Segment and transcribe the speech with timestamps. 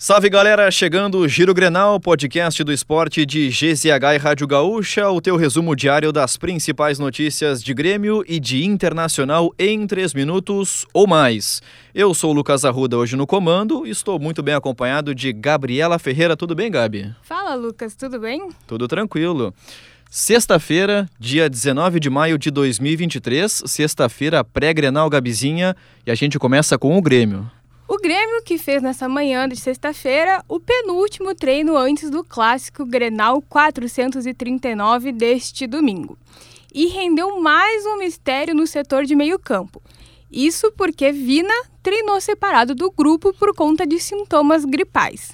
[0.00, 5.20] Salve galera, chegando o Giro Grenal, podcast do esporte de GZH e Rádio Gaúcha, o
[5.20, 11.08] teu resumo diário das principais notícias de Grêmio e de Internacional em três minutos ou
[11.08, 11.60] mais.
[11.92, 15.98] Eu sou o Lucas Arruda hoje no comando e estou muito bem acompanhado de Gabriela
[15.98, 16.36] Ferreira.
[16.36, 17.12] Tudo bem, Gabi?
[17.22, 18.50] Fala, Lucas, tudo bem?
[18.68, 19.52] Tudo tranquilo.
[20.08, 25.74] Sexta-feira, dia 19 de maio de 2023, sexta-feira pré-Grenal Gabizinha
[26.06, 27.50] e a gente começa com o Grêmio.
[27.90, 33.40] O Grêmio que fez nessa manhã de sexta-feira o penúltimo treino antes do clássico Grenal
[33.40, 36.18] 439 deste domingo.
[36.74, 39.82] E rendeu mais um mistério no setor de meio-campo.
[40.30, 45.32] Isso porque Vina treinou separado do grupo por conta de sintomas gripais.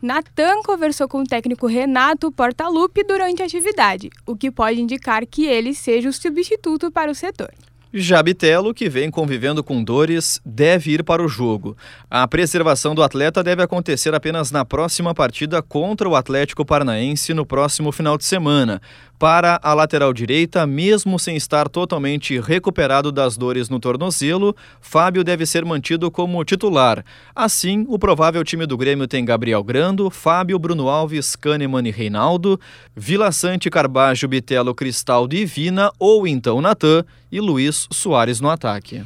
[0.00, 5.44] Natan conversou com o técnico Renato Portaluppi durante a atividade, o que pode indicar que
[5.44, 7.52] ele seja o substituto para o setor.
[7.92, 11.76] Jabitelo, que vem convivendo com dores, deve ir para o jogo.
[12.10, 17.46] A preservação do atleta deve acontecer apenas na próxima partida contra o Atlético Paranaense no
[17.46, 18.82] próximo final de semana.
[19.18, 25.46] Para a lateral direita, mesmo sem estar totalmente recuperado das dores no tornozelo, Fábio deve
[25.46, 27.02] ser mantido como titular.
[27.34, 32.60] Assim, o provável time do Grêmio tem Gabriel Grando, Fábio, Bruno Alves, Kahneman e Reinaldo,
[32.94, 37.02] Vila Sante, Carbajo, Bitelo, Cristaldo e Vina, ou então Natan
[37.36, 39.04] e Luiz Soares no ataque.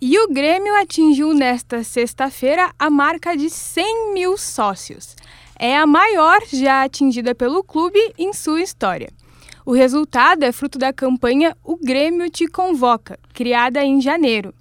[0.00, 5.14] E o Grêmio atingiu nesta sexta-feira a marca de 100 mil sócios.
[5.56, 9.10] É a maior já atingida pelo clube em sua história.
[9.64, 14.52] O resultado é fruto da campanha O Grêmio Te Convoca, criada em janeiro.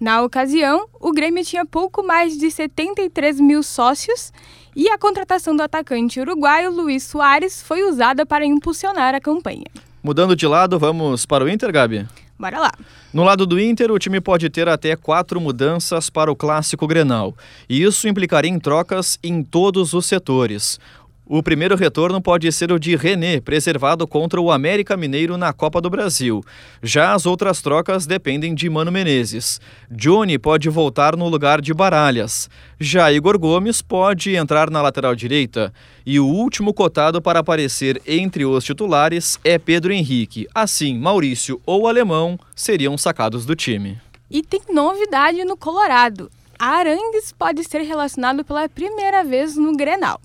[0.00, 4.32] Na ocasião, o Grêmio tinha pouco mais de 73 mil sócios
[4.74, 9.66] e a contratação do atacante uruguaio Luiz Soares foi usada para impulsionar a campanha.
[10.02, 12.06] Mudando de lado, vamos para o Inter, Gabi?
[12.44, 12.72] Bora lá.
[13.10, 17.34] No lado do Inter, o time pode ter até quatro mudanças para o clássico Grenal.
[17.66, 20.78] E isso implicaria em trocas em todos os setores.
[21.26, 25.80] O primeiro retorno pode ser o de René, preservado contra o América Mineiro na Copa
[25.80, 26.44] do Brasil.
[26.82, 29.58] Já as outras trocas dependem de Mano Menezes.
[29.90, 32.50] Johnny pode voltar no lugar de Baralhas.
[32.78, 35.72] Já Igor Gomes pode entrar na lateral direita.
[36.04, 40.46] E o último cotado para aparecer entre os titulares é Pedro Henrique.
[40.54, 43.98] Assim, Maurício ou Alemão seriam sacados do time.
[44.30, 46.30] E tem novidade no Colorado.
[46.58, 50.20] Arangues pode ser relacionado pela primeira vez no Grenal.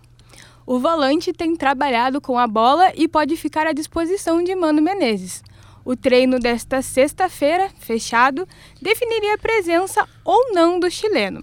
[0.72, 5.44] O volante tem trabalhado com a bola e pode ficar à disposição de Mano Menezes.
[5.84, 8.47] O treino desta sexta-feira, fechado,
[8.80, 11.41] definiria a presença ou não do chileno.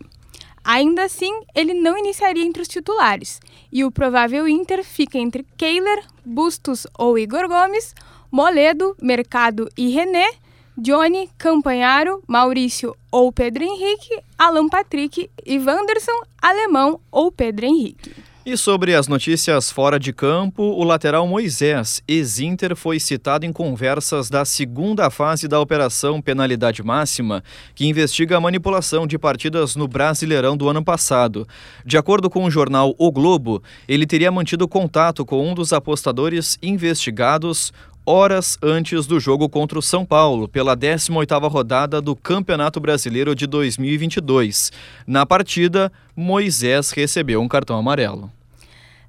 [0.63, 3.41] Ainda assim, ele não iniciaria entre os titulares,
[3.73, 7.97] e o provável Inter fica entre Kehler, Bustos ou Igor Gomes,
[8.31, 10.35] Moledo, Mercado e René,
[10.79, 18.36] Johnny, Campanharo, Maurício ou Pedro Henrique, Alan Patrick e Wanderson, Alemão ou Pedro Henrique.
[18.49, 24.31] E sobre as notícias fora de campo, o lateral Moisés, ex-Inter, foi citado em conversas
[24.31, 27.43] da segunda fase da Operação Penalidade Máxima,
[27.75, 31.45] que investiga a manipulação de partidas no Brasileirão do ano passado.
[31.85, 36.57] De acordo com o jornal O Globo, ele teria mantido contato com um dos apostadores
[36.63, 37.73] investigados
[38.07, 43.49] horas antes do jogo contra o São Paulo, pela 18ª rodada do Campeonato Brasileiro de
[43.49, 44.71] 2022.
[45.05, 48.36] Na partida, Moisés recebeu um cartão amarelo.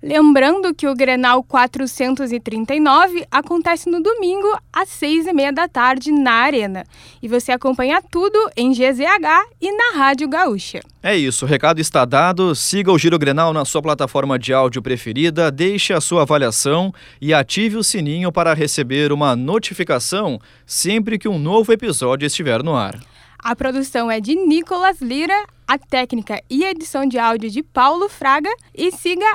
[0.02, 6.34] Lembrando que o Grenal 439 acontece no domingo às seis e meia da tarde na
[6.34, 6.86] Arena.
[7.22, 10.82] E você acompanha tudo em GZH e na Rádio Gaúcha.
[11.02, 12.54] É isso, o recado está dado.
[12.54, 17.34] Siga o Giro Grenal na sua plataforma de áudio preferida, deixe a sua avaliação e
[17.34, 23.00] ative o sininho para receber uma notificação sempre que um novo episódio estiver no ar.
[23.40, 28.50] A produção é de Nicolas Lira, a técnica e edição de áudio de Paulo Fraga
[28.74, 29.26] e siga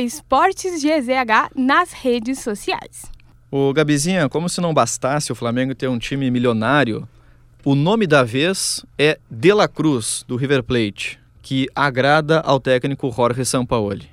[0.00, 3.02] esportesgzh nas redes sociais.
[3.50, 7.06] O Gabizinha, como se não bastasse o Flamengo ter um time milionário,
[7.62, 13.12] o nome da vez é De La Cruz, do River Plate, que agrada ao técnico
[13.14, 14.08] Jorge Sampaoli.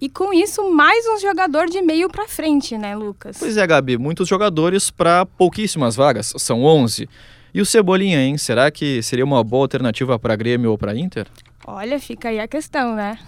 [0.00, 3.36] E com isso, mais um jogador de meio para frente, né, Lucas?
[3.38, 7.08] Pois é, Gabi, muitos jogadores para pouquíssimas vagas, são 11.
[7.52, 8.36] E o Cebolinha, hein?
[8.36, 11.26] Será que seria uma boa alternativa para Grêmio ou para Inter?
[11.66, 13.18] Olha, fica aí a questão, né?